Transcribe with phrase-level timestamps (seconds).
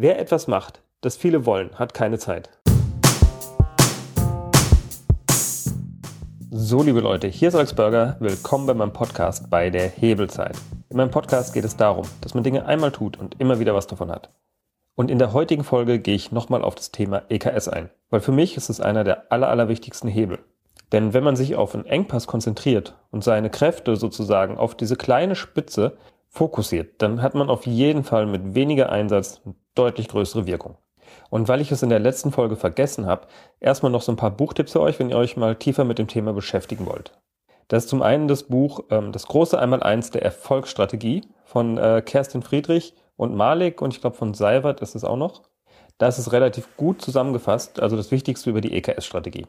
[0.00, 2.50] Wer etwas macht, das viele wollen, hat keine Zeit.
[6.52, 8.16] So, liebe Leute, hier ist Alex Burger.
[8.20, 10.56] Willkommen bei meinem Podcast bei der Hebelzeit.
[10.88, 13.88] In meinem Podcast geht es darum, dass man Dinge einmal tut und immer wieder was
[13.88, 14.30] davon hat.
[14.94, 18.30] Und in der heutigen Folge gehe ich nochmal auf das Thema EKS ein, weil für
[18.30, 20.38] mich ist es einer der aller, allerwichtigsten Hebel.
[20.92, 25.34] Denn wenn man sich auf einen Engpass konzentriert und seine Kräfte sozusagen auf diese kleine
[25.34, 25.96] Spitze
[26.28, 29.40] fokussiert, dann hat man auf jeden Fall mit weniger Einsatz
[29.74, 30.76] deutlich größere Wirkung.
[31.30, 33.26] Und weil ich es in der letzten Folge vergessen habe,
[33.60, 36.08] erstmal noch so ein paar Buchtipps für euch, wenn ihr euch mal tiefer mit dem
[36.08, 37.12] Thema beschäftigen wollt.
[37.68, 42.42] Das ist zum einen das Buch ähm, Das große Einmaleins der Erfolgsstrategie von äh, Kerstin
[42.42, 45.42] Friedrich und Malik und ich glaube von Seiwert ist es auch noch.
[45.98, 49.46] Da ist relativ gut zusammengefasst, also das Wichtigste über die EKS-Strategie.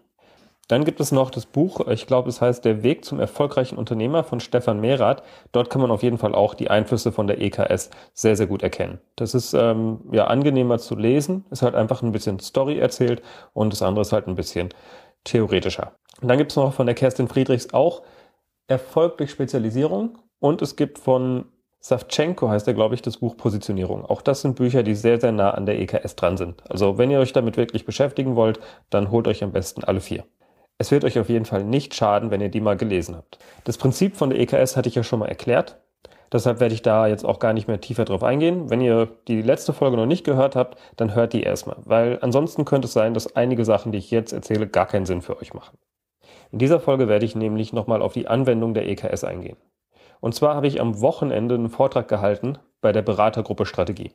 [0.69, 4.23] Dann gibt es noch das Buch, ich glaube, es heißt Der Weg zum erfolgreichen Unternehmer
[4.23, 5.23] von Stefan Mehrath.
[5.51, 8.61] Dort kann man auf jeden Fall auch die Einflüsse von der EKS sehr, sehr gut
[8.61, 8.99] erkennen.
[9.15, 13.23] Das ist ähm, ja angenehmer zu lesen, ist halt einfach ein bisschen Story erzählt
[13.53, 14.70] und das andere ist halt ein bisschen
[15.23, 15.93] theoretischer.
[16.21, 18.04] Und dann gibt es noch von der Kerstin Friedrichs auch
[18.67, 21.45] Erfolg durch Spezialisierung und es gibt von
[21.79, 24.05] Savchenko heißt er, glaube ich, das Buch Positionierung.
[24.05, 26.61] Auch das sind Bücher, die sehr, sehr nah an der EKS dran sind.
[26.70, 28.59] Also wenn ihr euch damit wirklich beschäftigen wollt,
[28.91, 30.26] dann holt euch am besten alle vier.
[30.82, 33.38] Es wird euch auf jeden Fall nicht schaden, wenn ihr die mal gelesen habt.
[33.66, 35.77] Das Prinzip von der EKS hatte ich ja schon mal erklärt.
[36.32, 38.70] Deshalb werde ich da jetzt auch gar nicht mehr tiefer drauf eingehen.
[38.70, 42.63] Wenn ihr die letzte Folge noch nicht gehört habt, dann hört die erstmal, weil ansonsten
[42.63, 45.54] könnte es sein, dass einige Sachen, die ich jetzt erzähle, gar keinen Sinn für euch
[45.54, 45.77] machen.
[46.52, 49.57] In dieser Folge werde ich nämlich nochmal auf die Anwendung der EKS eingehen.
[50.22, 54.12] Und zwar habe ich am Wochenende einen Vortrag gehalten bei der Beratergruppe Strategie.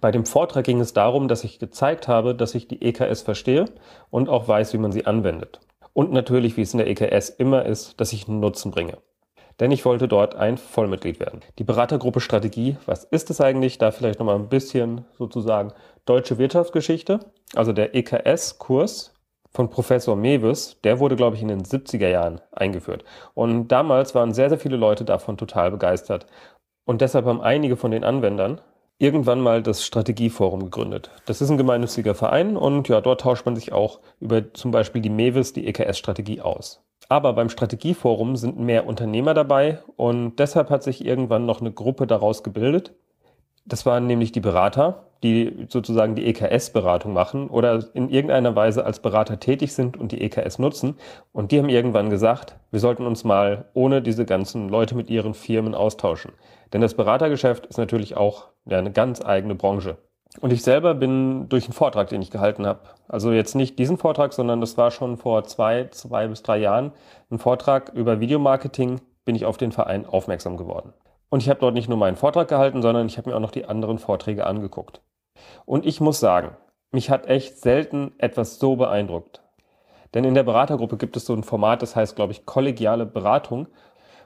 [0.00, 3.66] Bei dem Vortrag ging es darum, dass ich gezeigt habe, dass ich die EKS verstehe
[4.10, 5.60] und auch weiß, wie man sie anwendet.
[5.92, 8.98] Und natürlich, wie es in der EKS immer ist, dass ich einen Nutzen bringe.
[9.58, 11.40] Denn ich wollte dort ein Vollmitglied werden.
[11.58, 13.78] Die Beratergruppe Strategie, was ist es eigentlich?
[13.78, 15.72] Da vielleicht nochmal ein bisschen sozusagen
[16.04, 17.20] deutsche Wirtschaftsgeschichte.
[17.54, 19.14] Also der EKS-Kurs
[19.50, 23.04] von Professor Mewes, der wurde, glaube ich, in den 70er Jahren eingeführt.
[23.32, 26.26] Und damals waren sehr, sehr viele Leute davon total begeistert.
[26.84, 28.60] Und deshalb haben einige von den Anwendern
[28.98, 31.10] irgendwann mal das Strategieforum gegründet.
[31.26, 35.02] Das ist ein gemeinnütziger Verein und ja, dort tauscht man sich auch über zum Beispiel
[35.02, 36.82] die MEWIS, die EKS-Strategie aus.
[37.08, 42.06] Aber beim Strategieforum sind mehr Unternehmer dabei und deshalb hat sich irgendwann noch eine Gruppe
[42.06, 42.94] daraus gebildet.
[43.66, 49.00] Das waren nämlich die Berater, die sozusagen die EKS-Beratung machen oder in irgendeiner Weise als
[49.00, 50.96] Berater tätig sind und die EKS nutzen.
[51.32, 55.34] Und die haben irgendwann gesagt, wir sollten uns mal ohne diese ganzen Leute mit ihren
[55.34, 56.32] Firmen austauschen.
[56.72, 59.96] Denn das Beratergeschäft ist natürlich auch eine ganz eigene Branche.
[60.40, 63.96] Und ich selber bin durch einen Vortrag, den ich gehalten habe, also jetzt nicht diesen
[63.96, 66.92] Vortrag, sondern das war schon vor zwei, zwei bis drei Jahren,
[67.30, 70.92] ein Vortrag über Videomarketing, bin ich auf den Verein aufmerksam geworden.
[71.28, 73.50] Und ich habe dort nicht nur meinen Vortrag gehalten, sondern ich habe mir auch noch
[73.50, 75.00] die anderen Vorträge angeguckt.
[75.64, 76.56] Und ich muss sagen,
[76.92, 79.42] mich hat echt selten etwas so beeindruckt.
[80.14, 83.68] Denn in der Beratergruppe gibt es so ein Format, das heißt, glaube ich, kollegiale Beratung.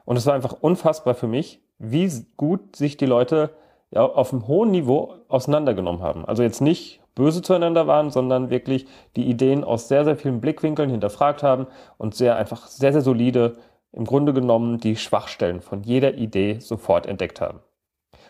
[0.05, 3.50] Und es war einfach unfassbar für mich, wie gut sich die Leute
[3.91, 6.25] ja, auf einem hohen Niveau auseinandergenommen haben.
[6.25, 10.91] Also jetzt nicht böse zueinander waren, sondern wirklich die Ideen aus sehr, sehr vielen Blickwinkeln
[10.91, 11.66] hinterfragt haben
[11.99, 13.56] und sehr einfach sehr, sehr solide
[13.93, 17.61] im Grunde genommen die Schwachstellen von jeder Idee sofort entdeckt haben.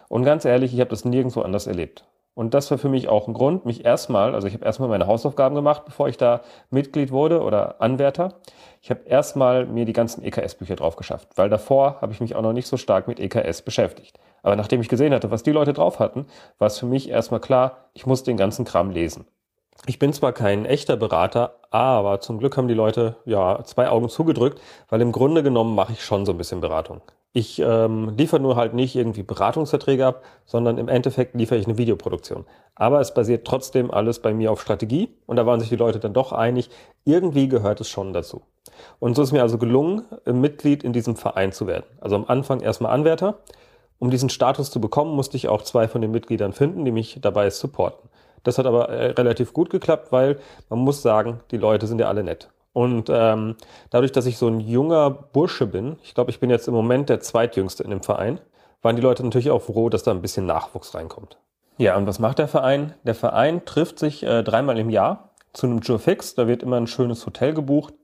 [0.08, 2.04] Und ganz ehrlich, ich habe das nirgendwo anders erlebt.
[2.34, 5.06] Und das war für mich auch ein Grund, mich erstmal, also ich habe erstmal meine
[5.06, 6.40] Hausaufgaben gemacht, bevor ich da
[6.70, 8.40] Mitglied wurde oder Anwärter.
[8.80, 12.42] Ich habe erstmal mir die ganzen EKS-Bücher drauf geschafft, weil davor habe ich mich auch
[12.42, 14.18] noch nicht so stark mit EKS beschäftigt.
[14.42, 16.26] Aber nachdem ich gesehen hatte, was die Leute drauf hatten,
[16.58, 19.26] war es für mich erstmal klar, ich muss den ganzen Kram lesen.
[19.86, 24.08] Ich bin zwar kein echter Berater, aber zum Glück haben die Leute ja zwei Augen
[24.08, 27.00] zugedrückt, weil im Grunde genommen mache ich schon so ein bisschen Beratung.
[27.32, 31.78] Ich ähm, liefere nur halt nicht irgendwie Beratungsverträge ab, sondern im Endeffekt liefere ich eine
[31.78, 32.44] Videoproduktion.
[32.74, 36.00] Aber es basiert trotzdem alles bei mir auf Strategie und da waren sich die Leute
[36.00, 36.70] dann doch einig,
[37.04, 38.42] irgendwie gehört es schon dazu.
[38.98, 41.84] Und so ist mir also gelungen, Mitglied in diesem Verein zu werden.
[42.00, 43.38] Also am Anfang erstmal Anwärter.
[44.00, 47.18] Um diesen Status zu bekommen, musste ich auch zwei von den Mitgliedern finden, die mich
[47.20, 48.08] dabei supporten.
[48.42, 50.38] Das hat aber äh, relativ gut geklappt, weil
[50.68, 52.48] man muss sagen, die Leute sind ja alle nett.
[52.72, 53.56] Und ähm,
[53.90, 57.08] dadurch, dass ich so ein junger Bursche bin, ich glaube, ich bin jetzt im Moment
[57.08, 58.40] der zweitjüngste in dem Verein,
[58.82, 61.36] waren die Leute natürlich auch froh, dass da ein bisschen Nachwuchs reinkommt.
[61.78, 62.94] Ja, und was macht der Verein?
[63.04, 66.34] Der Verein trifft sich äh, dreimal im Jahr zu einem Jour fix.
[66.34, 67.94] Da wird immer ein schönes Hotel gebucht.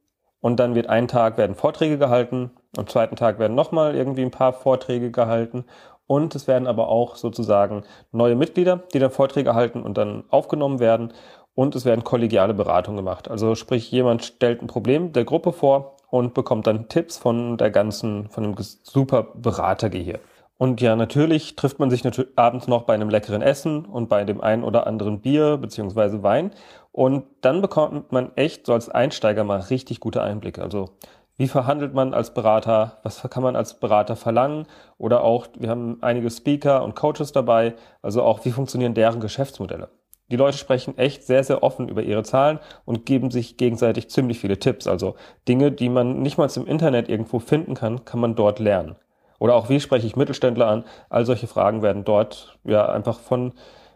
[0.40, 2.50] Und dann wird einen Tag werden Vorträge gehalten.
[2.76, 5.64] Am zweiten Tag werden nochmal irgendwie ein paar Vorträge gehalten.
[6.06, 7.82] Und es werden aber auch sozusagen
[8.12, 11.12] neue Mitglieder, die dann Vorträge halten und dann aufgenommen werden
[11.55, 13.29] und es werden kollegiale Beratungen gemacht.
[13.31, 17.70] Also sprich, jemand stellt ein Problem der Gruppe vor und bekommt dann Tipps von der
[17.70, 20.20] ganzen, von dem super Beratergehirn.
[20.58, 22.03] Und ja, natürlich trifft man sich
[22.37, 26.50] abends noch bei einem leckeren Essen und bei dem einen oder anderen Bier beziehungsweise Wein.
[26.93, 30.62] Und dann bekommt man echt so als Einsteiger mal richtig gute Einblicke.
[30.62, 30.91] Also
[31.37, 32.99] wie verhandelt man als Berater?
[33.03, 34.67] Was kann man als Berater verlangen?
[34.97, 37.75] Oder auch, wir haben einige Speaker und Coaches dabei.
[38.00, 39.91] Also auch, wie funktionieren deren Geschäftsmodelle?
[40.31, 44.41] Die Leute sprechen echt sehr, sehr offen über ihre Zahlen und geben sich gegenseitig ziemlich
[44.41, 44.87] viele Tipps.
[44.87, 45.15] Also
[45.47, 48.97] Dinge, die man nicht mal im Internet irgendwo finden kann, kann man dort lernen.
[49.38, 50.85] Oder auch, wie spreche ich Mittelständler an?
[51.11, 53.53] All solche Fragen werden dort ja einfach von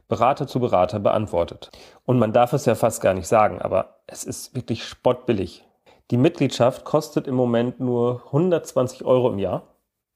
[0.08, 1.70] Berater zu Berater beantwortet.
[2.04, 5.64] Und man darf es ja fast gar nicht sagen, aber es ist wirklich spottbillig.
[6.10, 9.62] Die Mitgliedschaft kostet im Moment nur 120 Euro im Jahr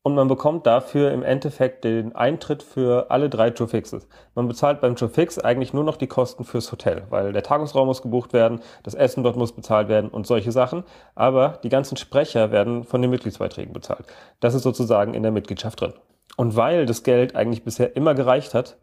[0.02, 4.08] und man bekommt dafür im Endeffekt den Eintritt für alle drei Joe-Fixes.
[4.34, 8.02] Man bezahlt beim Joe-Fix eigentlich nur noch die Kosten fürs Hotel, weil der Tagungsraum muss
[8.02, 10.82] gebucht werden, das Essen dort muss bezahlt werden und solche Sachen.
[11.14, 14.06] Aber die ganzen Sprecher werden von den Mitgliedsbeiträgen bezahlt.
[14.40, 15.92] Das ist sozusagen in der Mitgliedschaft drin.
[16.36, 18.78] Und weil das Geld eigentlich bisher immer gereicht hat,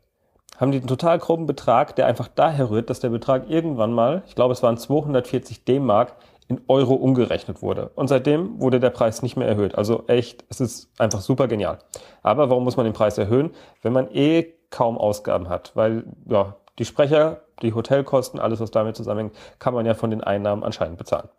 [0.58, 4.24] haben die einen total groben Betrag, der einfach daher rührt, dass der Betrag irgendwann mal,
[4.28, 6.14] ich glaube es waren 240 D-Mark,
[6.52, 7.92] in Euro umgerechnet wurde.
[7.96, 9.76] Und seitdem wurde der Preis nicht mehr erhöht.
[9.76, 11.80] Also echt, es ist einfach super genial.
[12.24, 13.52] Aber warum muss man den Preis erhöhen,
[13.84, 15.72] wenn man eh kaum Ausgaben hat?
[15.76, 20.22] Weil ja, die Sprecher, die Hotelkosten, alles was damit zusammenhängt, kann man ja von den
[20.22, 21.30] Einnahmen anscheinend bezahlen.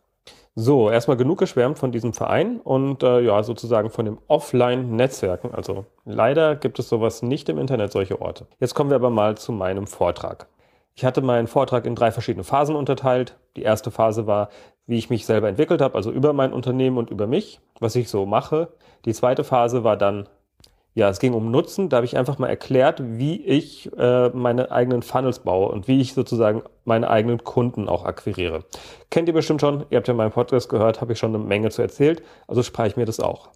[0.54, 5.54] So, erstmal genug geschwärmt von diesem Verein und äh, ja, sozusagen von dem Offline-Netzwerken.
[5.54, 8.46] Also leider gibt es sowas nicht im Internet, solche Orte.
[8.60, 10.46] Jetzt kommen wir aber mal zu meinem Vortrag.
[10.94, 13.36] Ich hatte meinen Vortrag in drei verschiedene Phasen unterteilt.
[13.56, 14.48] Die erste Phase war,
[14.86, 18.08] wie ich mich selber entwickelt habe, also über mein Unternehmen und über mich, was ich
[18.08, 18.68] so mache.
[19.04, 20.28] Die zweite Phase war dann,
[20.94, 21.88] ja, es ging um Nutzen.
[21.88, 26.00] Da habe ich einfach mal erklärt, wie ich äh, meine eigenen Funnels baue und wie
[26.00, 28.64] ich sozusagen meine eigenen Kunden auch akquiriere.
[29.10, 31.70] Kennt ihr bestimmt schon, ihr habt ja meinen Podcast gehört, habe ich schon eine Menge
[31.70, 33.50] zu erzählt, also spare ich mir das auch.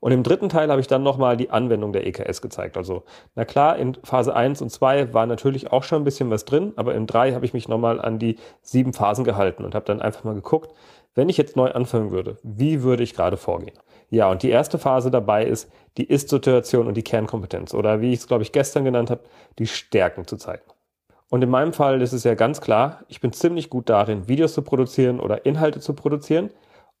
[0.00, 2.76] Und im dritten Teil habe ich dann nochmal die Anwendung der EKS gezeigt.
[2.76, 3.04] Also,
[3.34, 6.72] na klar, in Phase 1 und 2 war natürlich auch schon ein bisschen was drin,
[6.76, 10.00] aber in 3 habe ich mich nochmal an die sieben Phasen gehalten und habe dann
[10.00, 10.72] einfach mal geguckt,
[11.14, 13.78] wenn ich jetzt neu anfangen würde, wie würde ich gerade vorgehen?
[14.10, 18.20] Ja, und die erste Phase dabei ist die Ist-Situation und die Kernkompetenz oder wie ich
[18.20, 19.22] es, glaube ich, gestern genannt habe,
[19.58, 20.62] die Stärken zu zeigen.
[21.28, 24.54] Und in meinem Fall ist es ja ganz klar, ich bin ziemlich gut darin, Videos
[24.54, 26.50] zu produzieren oder Inhalte zu produzieren.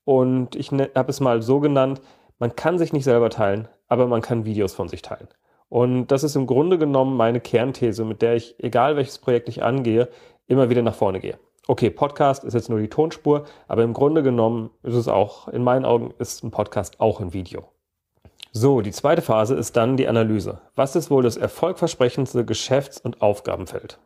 [0.04, 2.00] Und ich ne, habe es mal so genannt,
[2.38, 5.28] man kann sich nicht selber teilen, aber man kann Videos von sich teilen.
[5.68, 9.62] Und das ist im Grunde genommen meine Kernthese, mit der ich, egal welches Projekt ich
[9.62, 10.08] angehe,
[10.46, 11.38] immer wieder nach vorne gehe.
[11.66, 15.64] Okay, Podcast ist jetzt nur die Tonspur, aber im Grunde genommen ist es auch, in
[15.64, 17.64] meinen Augen ist ein Podcast auch ein Video.
[18.52, 20.60] So, die zweite Phase ist dann die Analyse.
[20.76, 23.98] Was ist wohl das erfolgversprechendste Geschäfts- und Aufgabenfeld?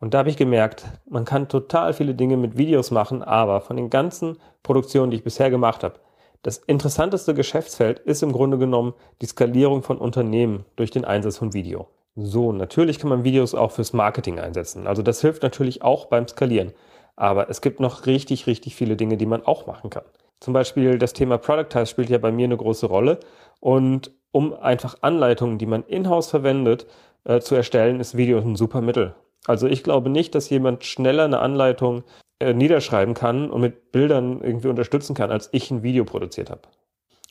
[0.00, 3.76] Und da habe ich gemerkt, man kann total viele Dinge mit Videos machen, aber von
[3.76, 6.00] den ganzen Produktionen, die ich bisher gemacht habe,
[6.42, 11.52] das interessanteste Geschäftsfeld ist im Grunde genommen die Skalierung von Unternehmen durch den Einsatz von
[11.52, 11.88] Video.
[12.14, 14.86] So, natürlich kann man Videos auch fürs Marketing einsetzen.
[14.86, 16.72] Also das hilft natürlich auch beim Skalieren.
[17.14, 20.04] Aber es gibt noch richtig, richtig viele Dinge, die man auch machen kann.
[20.40, 23.20] Zum Beispiel das Thema Productize spielt ja bei mir eine große Rolle.
[23.60, 26.86] Und um einfach Anleitungen, die man in-house verwendet,
[27.24, 29.14] äh, zu erstellen, ist Video ein super Mittel.
[29.46, 32.04] Also ich glaube nicht, dass jemand schneller eine Anleitung
[32.38, 36.62] äh, niederschreiben kann und mit Bildern irgendwie unterstützen kann, als ich ein Video produziert habe.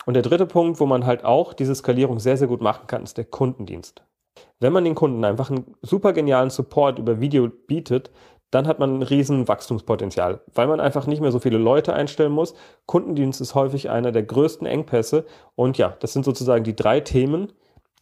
[0.06, 3.04] Und der dritte Punkt, wo man halt auch diese Skalierung sehr, sehr gut machen kann,
[3.04, 4.04] ist der Kundendienst.
[4.60, 8.12] Wenn man den Kunden einfach einen super genialen Support über Video bietet,
[8.52, 12.32] dann hat man ein riesen Wachstumspotenzial, weil man einfach nicht mehr so viele Leute einstellen
[12.32, 12.54] muss.
[12.86, 15.26] Kundendienst ist häufig einer der größten Engpässe.
[15.56, 17.52] Und ja, das sind sozusagen die drei Themen,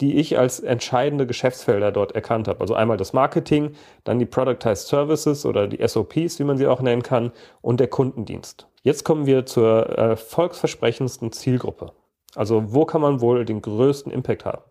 [0.02, 2.62] die ich als entscheidende Geschäftsfelder dort erkannt habe.
[2.62, 3.74] Also einmal das Marketing,
[4.04, 7.32] dann die Productized Services oder die SOPs, wie man sie auch nennen kann,
[7.62, 8.68] und der Kundendienst.
[8.82, 11.94] Jetzt kommen wir zur erfolgsversprechendsten Zielgruppe.
[12.36, 14.64] Also wo kann man wohl den größten Impact haben?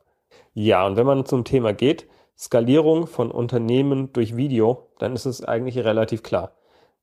[0.55, 5.45] Ja, und wenn man zum Thema geht, Skalierung von Unternehmen durch Video, dann ist es
[5.45, 6.57] eigentlich relativ klar.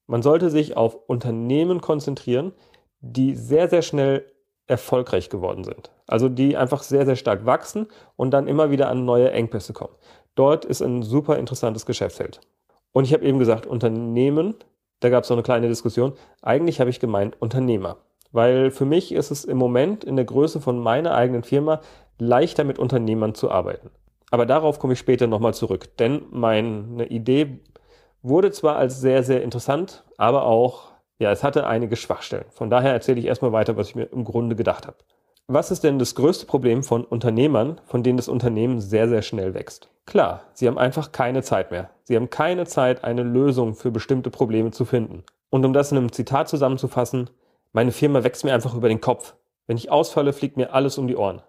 [0.05, 2.51] Man sollte sich auf Unternehmen konzentrieren,
[2.99, 4.25] die sehr, sehr schnell
[4.69, 5.91] erfolgreich geworden sind.
[6.07, 9.95] Also die einfach sehr, sehr stark wachsen und dann immer wieder an neue Engpässe kommen.
[10.35, 12.39] Dort ist ein super interessantes Geschäftsfeld.
[12.91, 14.55] Und ich habe eben gesagt, Unternehmen,
[14.99, 16.13] da gab es so eine kleine Diskussion.
[16.41, 17.97] Eigentlich habe ich gemeint Unternehmer.
[18.31, 21.81] Weil für mich ist es im Moment in der Größe von meiner eigenen Firma
[22.19, 23.89] leichter mit Unternehmern zu arbeiten.
[24.29, 25.97] Aber darauf komme ich später nochmal zurück.
[25.97, 27.59] Denn meine Idee
[28.21, 30.88] wurde zwar als sehr, sehr interessant, aber auch
[31.19, 32.45] ja, es hatte einige Schwachstellen.
[32.49, 34.97] Von daher erzähle ich erstmal weiter, was ich mir im Grunde gedacht habe.
[35.47, 39.53] Was ist denn das größte Problem von Unternehmern, von denen das Unternehmen sehr, sehr schnell
[39.53, 39.89] wächst?
[40.05, 41.89] Klar, sie haben einfach keine Zeit mehr.
[42.03, 45.23] Sie haben keine Zeit, eine Lösung für bestimmte Probleme zu finden.
[45.49, 47.29] Und um das in einem Zitat zusammenzufassen,
[47.73, 49.35] meine Firma wächst mir einfach über den Kopf.
[49.67, 51.41] Wenn ich ausfalle, fliegt mir alles um die Ohren.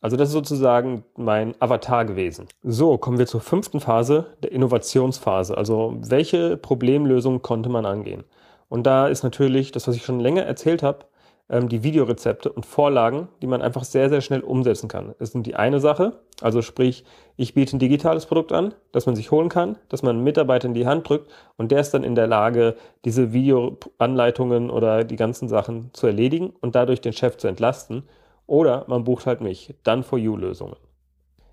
[0.00, 2.46] Also das ist sozusagen mein Avatar gewesen.
[2.62, 5.56] So, kommen wir zur fünften Phase, der Innovationsphase.
[5.56, 8.24] Also welche Problemlösung konnte man angehen?
[8.70, 11.04] Und da ist natürlich das, was ich schon länger erzählt habe,
[11.50, 15.14] ähm, die Videorezepte und Vorlagen, die man einfach sehr, sehr schnell umsetzen kann.
[15.18, 17.04] Das sind die eine Sache, also sprich,
[17.36, 20.68] ich biete ein digitales Produkt an, das man sich holen kann, das man einem Mitarbeiter
[20.68, 25.16] in die Hand drückt und der ist dann in der Lage, diese Videoanleitungen oder die
[25.16, 28.04] ganzen Sachen zu erledigen und dadurch den Chef zu entlasten.
[28.46, 30.76] Oder man bucht halt mich, dann for you Lösungen.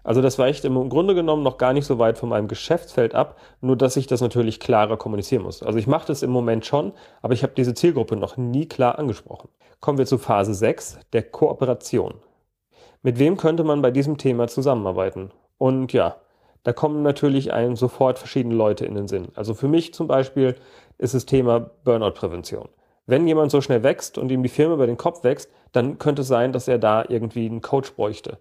[0.07, 3.35] Also das weicht im Grunde genommen noch gar nicht so weit von meinem Geschäftsfeld ab,
[3.59, 5.61] nur dass ich das natürlich klarer kommunizieren muss.
[5.61, 8.99] Also ich mache das im Moment schon, aber ich habe diese Zielgruppe noch nie klar
[8.99, 9.49] angesprochen.
[9.81, 12.13] Kommen wir zu Phase 6, der Kooperation.
[13.03, 15.31] Mit wem könnte man bei diesem Thema zusammenarbeiten?
[15.57, 16.15] Und ja,
[16.63, 19.27] da kommen natürlich einem sofort verschiedene Leute in den Sinn.
[19.35, 20.55] Also für mich zum Beispiel
[20.97, 22.69] ist das Thema Burnout-Prävention.
[23.07, 26.21] Wenn jemand so schnell wächst und ihm die Firma über den Kopf wächst, dann könnte
[26.21, 28.37] es sein, dass er da irgendwie einen Coach bräuchte.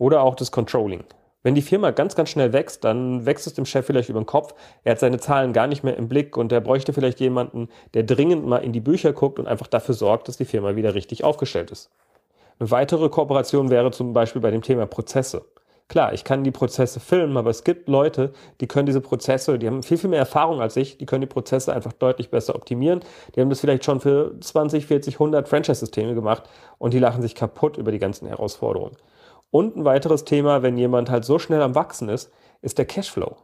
[0.00, 1.04] Oder auch das Controlling.
[1.42, 4.24] Wenn die Firma ganz, ganz schnell wächst, dann wächst es dem Chef vielleicht über den
[4.24, 4.54] Kopf.
[4.82, 8.04] Er hat seine Zahlen gar nicht mehr im Blick und er bräuchte vielleicht jemanden, der
[8.04, 11.22] dringend mal in die Bücher guckt und einfach dafür sorgt, dass die Firma wieder richtig
[11.22, 11.90] aufgestellt ist.
[12.58, 15.44] Eine weitere Kooperation wäre zum Beispiel bei dem Thema Prozesse.
[15.88, 19.66] Klar, ich kann die Prozesse filmen, aber es gibt Leute, die können diese Prozesse, die
[19.66, 23.00] haben viel, viel mehr Erfahrung als ich, die können die Prozesse einfach deutlich besser optimieren.
[23.36, 26.44] Die haben das vielleicht schon für 20, 40, 100 Franchise-Systeme gemacht
[26.78, 28.96] und die lachen sich kaputt über die ganzen Herausforderungen.
[29.50, 33.36] Und ein weiteres Thema, wenn jemand halt so schnell am Wachsen ist, ist der Cashflow.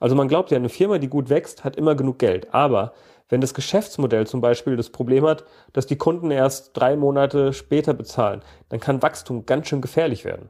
[0.00, 2.52] Also man glaubt ja, eine Firma, die gut wächst, hat immer genug Geld.
[2.54, 2.92] Aber
[3.28, 7.94] wenn das Geschäftsmodell zum Beispiel das Problem hat, dass die Kunden erst drei Monate später
[7.94, 10.48] bezahlen, dann kann Wachstum ganz schön gefährlich werden.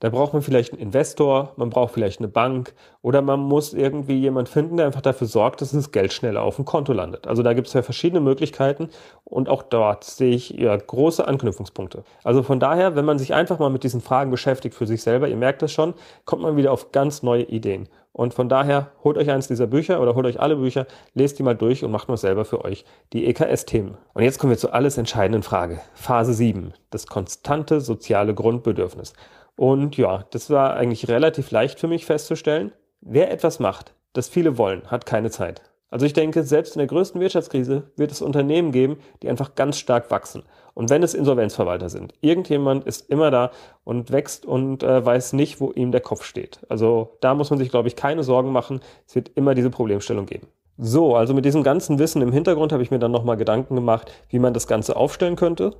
[0.00, 4.18] Da braucht man vielleicht einen Investor, man braucht vielleicht eine Bank oder man muss irgendwie
[4.18, 7.26] jemand finden, der einfach dafür sorgt, dass das Geld schneller auf dem Konto landet.
[7.26, 8.88] Also da gibt es ja verschiedene Möglichkeiten
[9.24, 12.04] und auch dort sehe ich ja große Anknüpfungspunkte.
[12.24, 15.28] Also von daher, wenn man sich einfach mal mit diesen Fragen beschäftigt für sich selber,
[15.28, 17.88] ihr merkt das schon, kommt man wieder auf ganz neue Ideen.
[18.12, 21.42] Und von daher holt euch eins dieser Bücher oder holt euch alle Bücher, lest die
[21.42, 23.98] mal durch und macht mal selber für euch die EKS-Themen.
[24.14, 25.82] Und jetzt kommen wir zur alles entscheidenden Frage.
[25.92, 26.72] Phase 7.
[26.88, 29.12] Das konstante soziale Grundbedürfnis.
[29.56, 32.72] Und ja, das war eigentlich relativ leicht für mich festzustellen.
[33.00, 35.62] Wer etwas macht, das viele wollen, hat keine Zeit.
[35.88, 39.78] Also ich denke, selbst in der größten Wirtschaftskrise wird es Unternehmen geben, die einfach ganz
[39.78, 40.42] stark wachsen.
[40.74, 43.50] Und wenn es Insolvenzverwalter sind, irgendjemand ist immer da
[43.84, 46.60] und wächst und äh, weiß nicht, wo ihm der Kopf steht.
[46.68, 48.80] Also da muss man sich, glaube ich, keine Sorgen machen.
[49.06, 50.48] Es wird immer diese Problemstellung geben.
[50.76, 54.12] So, also mit diesem ganzen Wissen im Hintergrund habe ich mir dann nochmal Gedanken gemacht,
[54.28, 55.76] wie man das Ganze aufstellen könnte.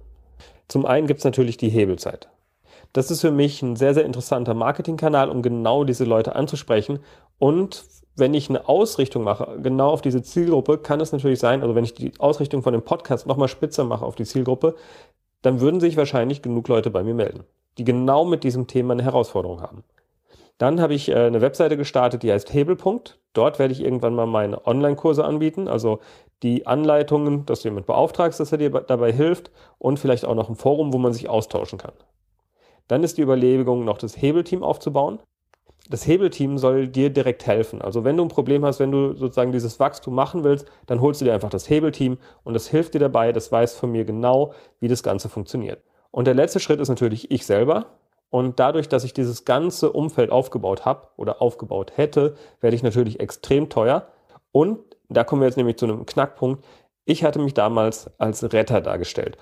[0.68, 2.30] Zum einen gibt es natürlich die Hebelzeit.
[2.96, 7.00] Das ist für mich ein sehr, sehr interessanter Marketingkanal, um genau diese Leute anzusprechen.
[7.38, 7.84] Und
[8.16, 11.84] wenn ich eine Ausrichtung mache, genau auf diese Zielgruppe, kann es natürlich sein, also wenn
[11.84, 14.76] ich die Ausrichtung von dem Podcast nochmal spitzer mache auf die Zielgruppe,
[15.42, 17.44] dann würden sich wahrscheinlich genug Leute bei mir melden,
[17.76, 19.84] die genau mit diesem Thema eine Herausforderung haben.
[20.56, 23.18] Dann habe ich äh, eine Webseite gestartet, die heißt Hebelpunkt.
[23.34, 26.00] Dort werde ich irgendwann mal meine Online-Kurse anbieten, also
[26.42, 30.48] die Anleitungen, dass du jemand beauftragst, dass er dir dabei hilft und vielleicht auch noch
[30.48, 31.92] ein Forum, wo man sich austauschen kann.
[32.88, 35.18] Dann ist die Überlegung, noch das Hebelteam aufzubauen.
[35.88, 37.80] Das Hebelteam soll dir direkt helfen.
[37.80, 41.20] Also wenn du ein Problem hast, wenn du sozusagen dieses Wachstum machen willst, dann holst
[41.20, 44.52] du dir einfach das Hebelteam und das hilft dir dabei, das weiß von mir genau,
[44.80, 45.82] wie das Ganze funktioniert.
[46.10, 47.86] Und der letzte Schritt ist natürlich ich selber.
[48.30, 53.20] Und dadurch, dass ich dieses ganze Umfeld aufgebaut habe oder aufgebaut hätte, werde ich natürlich
[53.20, 54.08] extrem teuer.
[54.50, 56.64] Und da kommen wir jetzt nämlich zu einem Knackpunkt.
[57.04, 59.38] Ich hatte mich damals als Retter dargestellt.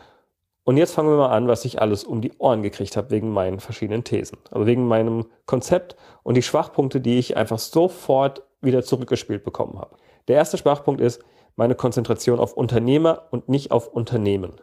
[0.64, 3.30] Und jetzt fangen wir mal an, was ich alles um die Ohren gekriegt habe wegen
[3.30, 4.38] meinen verschiedenen Thesen.
[4.50, 9.97] Also wegen meinem Konzept und die Schwachpunkte, die ich einfach sofort wieder zurückgespielt bekommen habe.
[10.26, 11.23] Der erste Schwachpunkt ist
[11.54, 14.54] meine Konzentration auf Unternehmer und nicht auf Unternehmen.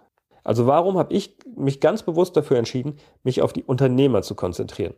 [0.44, 4.96] Also warum habe ich mich ganz bewusst dafür entschieden, mich auf die Unternehmer zu konzentrieren?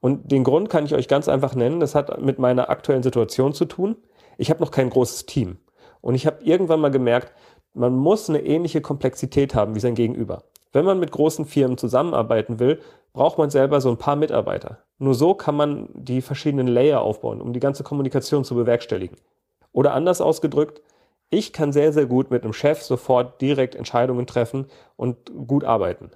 [0.00, 1.80] Und den Grund kann ich euch ganz einfach nennen.
[1.80, 3.96] Das hat mit meiner aktuellen Situation zu tun.
[4.38, 5.58] Ich habe noch kein großes Team.
[6.00, 7.32] Und ich habe irgendwann mal gemerkt,
[7.74, 10.44] man muss eine ähnliche Komplexität haben wie sein Gegenüber.
[10.72, 12.80] Wenn man mit großen Firmen zusammenarbeiten will,
[13.12, 14.78] braucht man selber so ein paar Mitarbeiter.
[14.98, 19.16] Nur so kann man die verschiedenen Layer aufbauen, um die ganze Kommunikation zu bewerkstelligen.
[19.72, 20.82] Oder anders ausgedrückt,
[21.30, 24.66] ich kann sehr, sehr gut mit einem Chef sofort direkt Entscheidungen treffen
[24.96, 26.10] und gut arbeiten.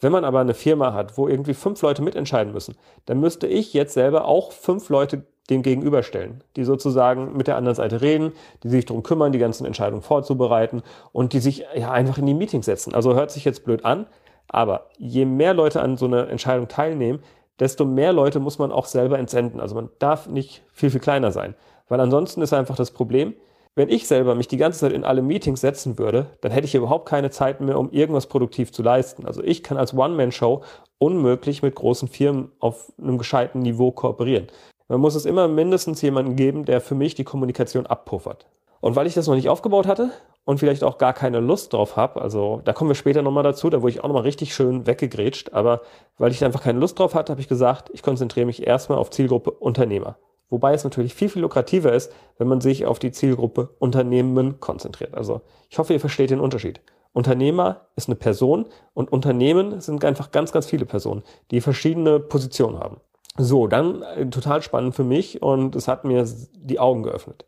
[0.00, 2.76] Wenn man aber eine Firma hat, wo irgendwie fünf Leute mitentscheiden müssen,
[3.06, 7.76] dann müsste ich jetzt selber auch fünf Leute dem gegenüberstellen, die sozusagen mit der anderen
[7.76, 8.32] Seite reden,
[8.62, 10.82] die sich darum kümmern, die ganzen Entscheidungen vorzubereiten
[11.12, 12.94] und die sich ja einfach in die Meetings setzen.
[12.94, 14.06] Also hört sich jetzt blöd an,
[14.48, 17.20] aber je mehr Leute an so einer Entscheidung teilnehmen,
[17.60, 19.60] desto mehr Leute muss man auch selber entsenden.
[19.60, 21.54] Also man darf nicht viel, viel kleiner sein,
[21.88, 23.34] weil ansonsten ist einfach das Problem,
[23.74, 26.74] Wenn ich selber mich die ganze Zeit in alle Meetings setzen würde, dann hätte ich
[26.74, 29.26] überhaupt keine Zeit mehr, um irgendwas produktiv zu leisten.
[29.26, 30.62] Also ich kann als One-Man-Show
[30.98, 34.48] unmöglich mit großen Firmen auf einem gescheiten Niveau kooperieren.
[34.92, 38.44] Man muss es immer mindestens jemanden geben, der für mich die Kommunikation abpuffert.
[38.82, 40.10] Und weil ich das noch nicht aufgebaut hatte
[40.44, 43.70] und vielleicht auch gar keine Lust drauf habe, also da kommen wir später nochmal dazu,
[43.70, 45.80] da wurde ich auch nochmal richtig schön weggegrätscht, aber
[46.18, 49.08] weil ich einfach keine Lust drauf hatte, habe ich gesagt, ich konzentriere mich erstmal auf
[49.08, 50.18] Zielgruppe Unternehmer.
[50.50, 55.14] Wobei es natürlich viel, viel lukrativer ist, wenn man sich auf die Zielgruppe Unternehmen konzentriert.
[55.14, 56.82] Also ich hoffe, ihr versteht den Unterschied.
[57.14, 62.78] Unternehmer ist eine Person und Unternehmen sind einfach ganz, ganz viele Personen, die verschiedene Positionen
[62.78, 62.98] haben.
[63.38, 67.46] So, dann äh, total spannend für mich und es hat mir die Augen geöffnet.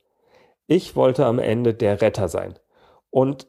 [0.67, 2.59] Ich wollte am Ende der Retter sein.
[3.11, 3.47] Und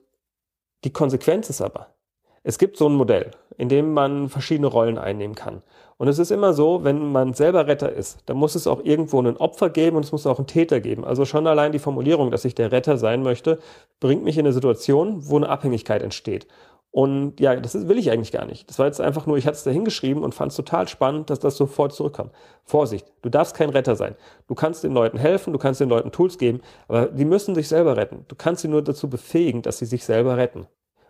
[0.83, 1.95] die Konsequenz ist aber,
[2.43, 5.63] es gibt so ein Modell, in dem man verschiedene Rollen einnehmen kann.
[5.97, 9.17] Und es ist immer so, wenn man selber Retter ist, dann muss es auch irgendwo
[9.17, 11.05] einen Opfer geben und es muss auch einen Täter geben.
[11.05, 13.59] Also schon allein die Formulierung, dass ich der Retter sein möchte,
[13.99, 16.47] bringt mich in eine Situation, wo eine Abhängigkeit entsteht.
[16.95, 18.69] Und ja, das will ich eigentlich gar nicht.
[18.69, 21.29] Das war jetzt einfach nur, ich hatte es da hingeschrieben und fand es total spannend,
[21.29, 22.29] dass das sofort zurückkam.
[22.63, 24.15] Vorsicht, du darfst kein Retter sein.
[24.47, 27.67] Du kannst den Leuten helfen, du kannst den Leuten Tools geben, aber die müssen sich
[27.67, 28.23] selber retten.
[28.29, 30.67] Du kannst sie nur dazu befähigen, dass sie sich selber retten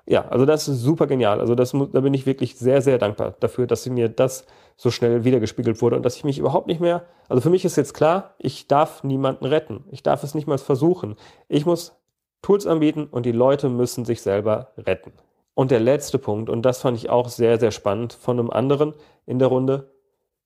[0.08, 1.40] ja, also das ist super genial.
[1.40, 4.46] Also das, da bin ich wirklich sehr, sehr dankbar dafür, dass mir das
[4.78, 7.76] so schnell wiedergespiegelt wurde und dass ich mich überhaupt nicht mehr, also für mich ist
[7.76, 9.86] jetzt klar, ich darf niemanden retten.
[9.90, 11.16] Ich darf es nicht mal versuchen.
[11.48, 12.00] Ich muss
[12.44, 15.14] Tools anbieten und die Leute müssen sich selber retten.
[15.56, 18.94] Und der letzte Punkt, und das fand ich auch sehr, sehr spannend von einem anderen
[19.26, 19.92] in der Runde,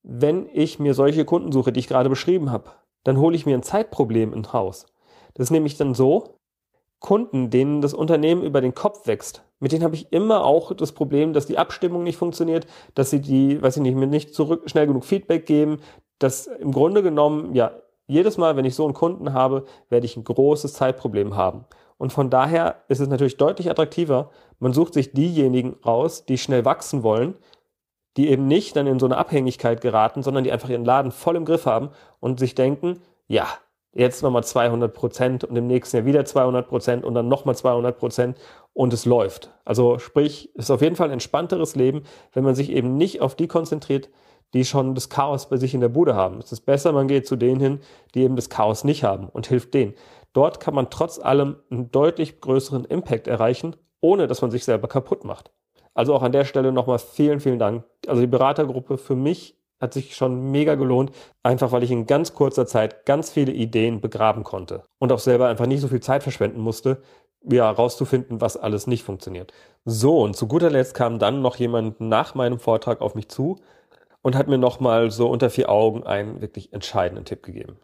[0.04, 2.72] wenn ich mir solche Kunden suche, die ich gerade beschrieben habe,
[3.04, 4.86] dann hole ich mir ein Zeitproblem ins Haus.
[5.34, 6.36] Das ist nämlich dann so,
[7.00, 10.92] Kunden, denen das Unternehmen über den Kopf wächst, mit denen habe ich immer auch das
[10.92, 14.70] Problem, dass die Abstimmung nicht funktioniert, dass sie die, weiß ich nicht, mir nicht zurück,
[14.70, 15.80] schnell genug Feedback geben,
[16.20, 17.72] dass im Grunde genommen, ja,
[18.08, 21.66] jedes Mal, wenn ich so einen Kunden habe, werde ich ein großes Zeitproblem haben.
[22.00, 24.32] Und von daher ist es natürlich deutlich attraktiver.
[24.58, 27.36] Man sucht sich diejenigen raus, die schnell wachsen wollen,
[28.16, 31.36] die eben nicht dann in so eine Abhängigkeit geraten, sondern die einfach ihren Laden voll
[31.36, 31.90] im Griff haben
[32.22, 33.48] und sich denken, ja,
[33.92, 37.98] jetzt nochmal 200 Prozent und im nächsten Jahr wieder 200 Prozent und dann nochmal 200
[37.98, 38.38] Prozent
[38.74, 39.52] und es läuft.
[39.66, 43.22] Also sprich, es ist auf jeden Fall ein entspannteres Leben, wenn man sich eben nicht
[43.22, 44.10] auf die konzentriert,
[44.54, 46.40] die schon das Chaos bei sich in der Bude haben.
[46.40, 47.80] Es ist besser, man geht zu denen hin,
[48.16, 49.94] die eben das Chaos nicht haben und hilft denen.
[50.34, 54.88] Dort kann man trotz allem einen deutlich größeren Impact erreichen, ohne dass man sich selber
[54.88, 55.52] kaputt macht.
[55.94, 57.84] Also auch an der Stelle nochmal vielen, vielen Dank.
[58.08, 61.12] Also die Beratergruppe für mich hat sich schon mega gelohnt,
[61.42, 65.48] einfach weil ich in ganz kurzer Zeit ganz viele Ideen begraben konnte und auch selber
[65.48, 67.02] einfach nicht so viel Zeit verschwenden musste,
[67.44, 69.54] ja, rauszufinden, was alles nicht funktioniert.
[69.86, 73.58] So, und zu guter Letzt kam dann noch jemand nach meinem Vortrag auf mich zu
[74.22, 77.78] und hat mir nochmal so unter vier Augen einen wirklich entscheidenden Tipp gegeben.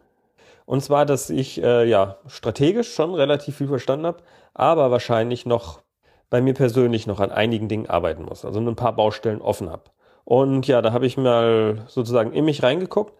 [0.66, 4.18] Und zwar, dass ich äh, ja strategisch schon relativ viel verstanden habe,
[4.52, 5.80] aber wahrscheinlich noch
[6.28, 9.84] bei mir persönlich noch an einigen Dingen arbeiten muss, also ein paar Baustellen offen habe.
[10.24, 13.14] Und ja, da habe ich mal sozusagen in mich reingeguckt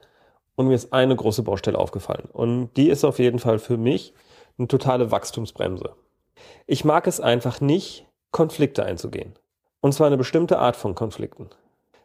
[0.57, 2.29] und mir ist eine große Baustelle aufgefallen.
[2.33, 4.13] Und die ist auf jeden Fall für mich
[4.59, 5.95] eine totale Wachstumsbremse.
[6.67, 9.35] Ich mag es einfach nicht, Konflikte einzugehen.
[9.81, 11.49] Und zwar eine bestimmte Art von Konflikten.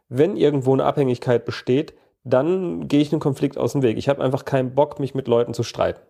[0.08, 3.97] Wenn irgendwo eine Abhängigkeit besteht, dann gehe ich einen Konflikt aus dem Weg.
[3.97, 6.01] Ich habe einfach keinen Bock, mich mit Leuten zu streiten.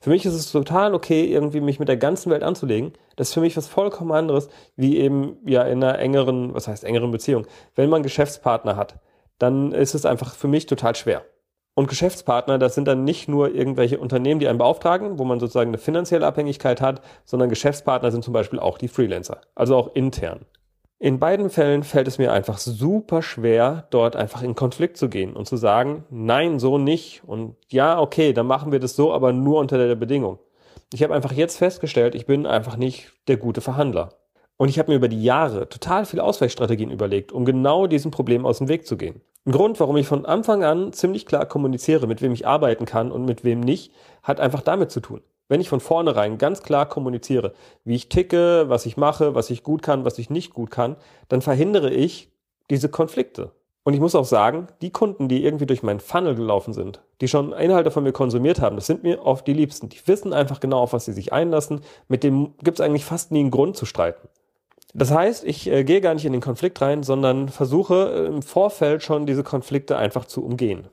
[0.00, 2.92] Für mich ist es total okay, irgendwie mich mit der ganzen Welt anzulegen.
[3.16, 6.84] Das ist für mich was vollkommen anderes, wie eben ja in einer engeren, was heißt
[6.84, 7.46] engeren Beziehung.
[7.74, 9.00] Wenn man Geschäftspartner hat,
[9.38, 11.24] dann ist es einfach für mich total schwer.
[11.74, 15.70] Und Geschäftspartner, das sind dann nicht nur irgendwelche Unternehmen, die einen beauftragen, wo man sozusagen
[15.70, 20.44] eine finanzielle Abhängigkeit hat, sondern Geschäftspartner sind zum Beispiel auch die Freelancer, also auch intern.
[21.02, 25.32] In beiden Fällen fällt es mir einfach super schwer, dort einfach in Konflikt zu gehen
[25.32, 27.22] und zu sagen, nein, so nicht.
[27.26, 30.38] Und ja, okay, dann machen wir das so, aber nur unter der Bedingung.
[30.92, 34.10] Ich habe einfach jetzt festgestellt, ich bin einfach nicht der gute Verhandler.
[34.58, 38.44] Und ich habe mir über die Jahre total viele Ausweichstrategien überlegt, um genau diesem Problem
[38.44, 39.22] aus dem Weg zu gehen.
[39.46, 43.10] Ein Grund, warum ich von Anfang an ziemlich klar kommuniziere, mit wem ich arbeiten kann
[43.10, 43.90] und mit wem nicht,
[44.22, 45.22] hat einfach damit zu tun.
[45.50, 49.64] Wenn ich von vornherein ganz klar kommuniziere, wie ich ticke, was ich mache, was ich
[49.64, 50.94] gut kann, was ich nicht gut kann,
[51.28, 52.30] dann verhindere ich
[52.70, 53.50] diese Konflikte.
[53.82, 57.26] Und ich muss auch sagen, die Kunden, die irgendwie durch meinen Funnel gelaufen sind, die
[57.26, 59.88] schon Inhalte von mir konsumiert haben, das sind mir oft die Liebsten.
[59.88, 61.80] Die wissen einfach genau, auf was sie sich einlassen.
[62.06, 64.28] Mit dem gibt es eigentlich fast nie einen Grund zu streiten.
[64.94, 68.42] Das heißt, ich äh, gehe gar nicht in den Konflikt rein, sondern versuche äh, im
[68.42, 70.86] Vorfeld schon diese Konflikte einfach zu umgehen.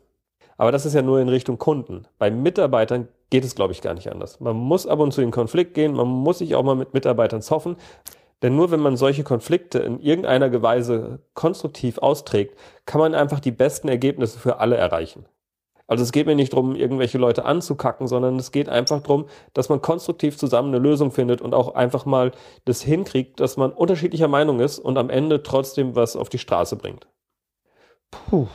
[0.58, 2.08] Aber das ist ja nur in Richtung Kunden.
[2.18, 4.40] Bei Mitarbeitern geht es, glaube ich, gar nicht anders.
[4.40, 7.42] Man muss ab und zu in Konflikt gehen, man muss sich auch mal mit Mitarbeitern
[7.42, 7.78] zoffen.
[8.42, 13.52] Denn nur wenn man solche Konflikte in irgendeiner Weise konstruktiv austrägt, kann man einfach die
[13.52, 15.26] besten Ergebnisse für alle erreichen.
[15.88, 19.70] Also es geht mir nicht darum, irgendwelche Leute anzukacken, sondern es geht einfach darum, dass
[19.70, 22.34] man konstruktiv zusammen eine Lösung findet und auch einfach mal
[22.66, 26.76] das hinkriegt, dass man unterschiedlicher Meinung ist und am Ende trotzdem was auf die Straße
[26.76, 27.08] bringt.
[28.12, 28.48] Puh.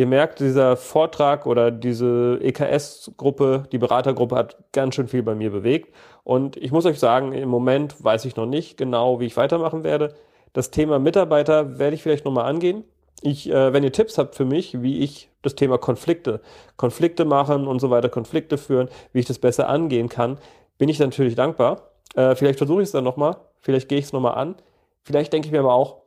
[0.00, 5.50] Ihr merkt, dieser Vortrag oder diese EKS-Gruppe, die Beratergruppe hat ganz schön viel bei mir
[5.50, 5.94] bewegt.
[6.24, 9.84] Und ich muss euch sagen, im Moment weiß ich noch nicht genau, wie ich weitermachen
[9.84, 10.14] werde.
[10.54, 12.84] Das Thema Mitarbeiter werde ich vielleicht nochmal angehen.
[13.20, 16.40] Ich, äh, wenn ihr Tipps habt für mich, wie ich das Thema Konflikte,
[16.78, 20.38] Konflikte machen und so weiter, Konflikte führen, wie ich das besser angehen kann,
[20.78, 21.90] bin ich natürlich dankbar.
[22.14, 24.54] Äh, vielleicht versuche ich es dann nochmal, vielleicht gehe ich es nochmal an.
[25.02, 25.98] Vielleicht denke ich mir aber auch,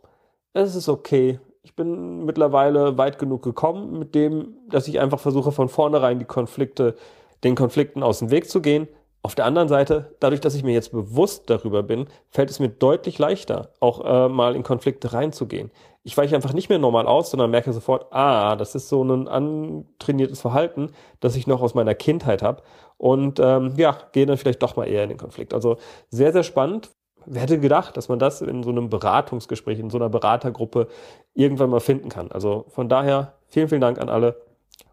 [0.53, 5.51] es ist okay, ich bin mittlerweile weit genug gekommen mit dem, dass ich einfach versuche,
[5.51, 6.95] von vornherein die Konflikte,
[7.43, 8.87] den Konflikten aus dem Weg zu gehen.
[9.21, 12.67] Auf der anderen Seite, dadurch, dass ich mir jetzt bewusst darüber bin, fällt es mir
[12.67, 15.71] deutlich leichter, auch äh, mal in Konflikte reinzugehen.
[16.03, 19.29] Ich weiche einfach nicht mehr normal aus, sondern merke sofort, ah, das ist so ein
[19.29, 22.61] antrainiertes Verhalten, das ich noch aus meiner Kindheit habe.
[22.97, 25.53] Und ähm, ja, gehe dann vielleicht doch mal eher in den Konflikt.
[25.53, 25.77] Also
[26.09, 26.91] sehr, sehr spannend.
[27.25, 30.87] Wer hätte gedacht, dass man das in so einem Beratungsgespräch, in so einer Beratergruppe
[31.33, 32.31] irgendwann mal finden kann?
[32.31, 34.41] Also von daher vielen, vielen Dank an alle.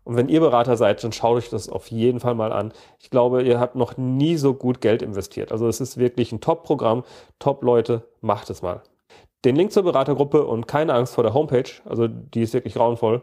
[0.05, 2.73] Und wenn ihr Berater seid, dann schaut euch das auf jeden Fall mal an.
[2.99, 5.53] Ich glaube, ihr habt noch nie so gut Geld investiert.
[5.53, 7.05] Also es ist wirklich ein Top-Programm,
[7.39, 8.83] Top-Leute, macht es mal.
[9.45, 13.23] Den Link zur Beratergruppe und keine Angst vor der Homepage, also die ist wirklich grauenvoll.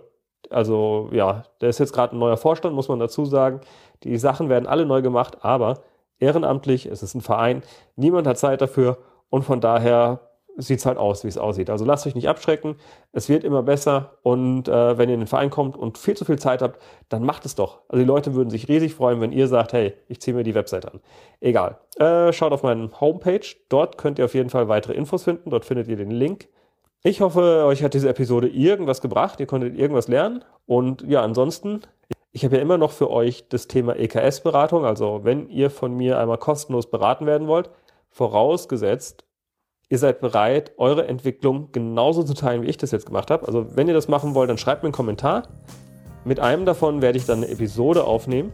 [0.49, 3.61] Also ja, da ist jetzt gerade ein neuer Vorstand, muss man dazu sagen.
[4.03, 5.81] Die Sachen werden alle neu gemacht, aber
[6.19, 7.63] ehrenamtlich, es ist ein Verein,
[7.95, 8.97] niemand hat Zeit dafür
[9.30, 10.21] und von daher
[10.58, 11.69] sieht es halt aus, wie es aussieht.
[11.69, 12.75] Also lasst euch nicht abschrecken,
[13.12, 16.25] es wird immer besser und äh, wenn ihr in den Verein kommt und viel zu
[16.25, 17.82] viel Zeit habt, dann macht es doch.
[17.88, 20.56] Also die Leute würden sich riesig freuen, wenn ihr sagt, hey, ich ziehe mir die
[20.56, 20.99] Website an.
[21.39, 21.77] Egal.
[21.97, 25.65] Äh, schaut auf meinen Homepage, dort könnt ihr auf jeden Fall weitere Infos finden, dort
[25.65, 26.49] findet ihr den Link.
[27.03, 31.82] Ich hoffe, euch hat diese Episode irgendwas gebracht, ihr konntet irgendwas lernen und ja, ansonsten
[32.38, 34.86] ich habe ja immer noch für euch das Thema EKS-Beratung.
[34.86, 37.71] Also wenn ihr von mir einmal kostenlos beraten werden wollt,
[38.12, 39.26] vorausgesetzt,
[39.89, 43.47] ihr seid bereit, eure Entwicklung genauso zu teilen, wie ich das jetzt gemacht habe.
[43.47, 45.47] Also wenn ihr das machen wollt, dann schreibt mir einen Kommentar.
[46.26, 48.52] Mit einem davon werde ich dann eine Episode aufnehmen.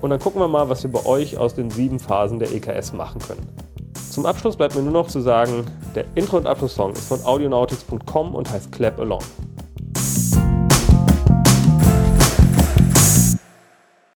[0.00, 2.94] Und dann gucken wir mal, was wir bei euch aus den sieben Phasen der EKS
[2.94, 3.48] machen können.
[4.10, 8.34] Zum Abschluss bleibt mir nur noch zu sagen, der Intro- und Abschlusssong ist von audionautics.com
[8.34, 9.22] und heißt Clap Along.